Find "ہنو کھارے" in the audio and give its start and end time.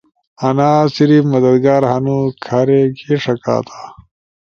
1.91-2.81